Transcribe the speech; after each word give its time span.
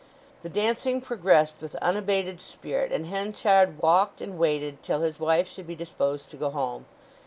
The 0.41 0.49
dancing 0.49 0.99
progressed 0.99 1.61
with 1.61 1.75
unabated 1.75 2.39
spirit, 2.39 2.91
and 2.91 3.05
Henchard 3.05 3.79
walked 3.83 4.19
and 4.19 4.39
waited 4.39 4.81
till 4.81 5.01
his 5.01 5.19
wife 5.19 5.47
should 5.47 5.67
be 5.67 5.75
disposed 5.75 6.31
to 6.31 6.37
go 6.37 6.49
home. 6.49 6.85